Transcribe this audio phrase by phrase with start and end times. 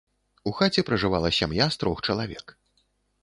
[0.51, 2.45] У хаце пражывала сям'я з трох чалавек.